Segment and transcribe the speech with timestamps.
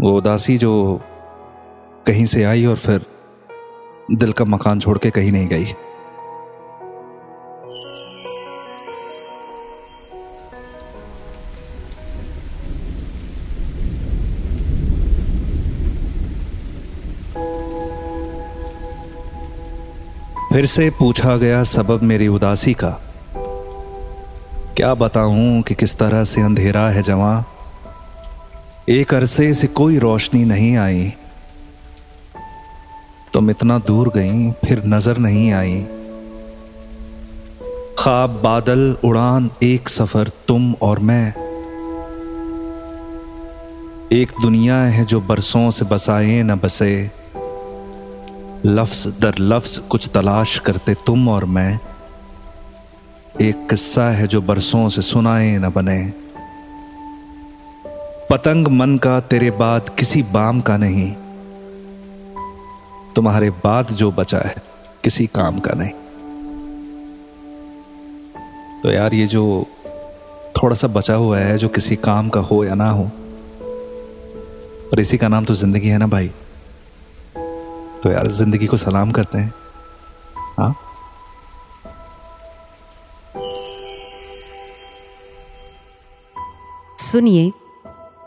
[0.00, 1.00] वो उदासी जो
[2.06, 3.06] कहीं से आई और फिर
[4.12, 5.64] दिल का मकान छोड़ के कहीं नहीं गई।
[20.52, 22.90] फिर से पूछा गया सबब मेरी उदासी का।
[24.76, 27.57] क्या बताऊँ कि किस तरह से अंधेरा है जवां?
[28.88, 31.12] एक अरसे से कोई रोशनी नहीं आई।
[33.32, 35.86] तुम इतना दूर गई, फिर नज़र नहीं आई।
[37.98, 41.32] खाब बादल, उड़ान, एक सफ़र, तुम और मैं।
[44.12, 47.10] एक दुनिया है जो बरसों से बसाए न बसे।
[48.66, 51.78] लफ्ज दर लफ्ज कुछ तलाश करते तुम और मैं।
[53.40, 56.27] एक किस्सा है जो बरसों से सुनाए न बने।
[58.30, 61.12] पतंग मन का तेरे बाद किसी बाम का नहीं।
[63.14, 64.54] तुम्हारे बाद जो बचा है,
[65.04, 65.92] किसी काम का नहीं।
[68.82, 69.66] तो यार ये जो
[70.62, 73.04] थोड़ा सा बचा हुआ है, जो किसी काम का हो या ना हो,
[74.92, 76.30] और इसी का नाम तो ज़िंदगी है ना भाई।
[78.02, 79.54] तो यार ज़िंदगी को सलाम करते हैं।
[80.58, 80.74] हाँ?
[86.98, 87.52] सुनिए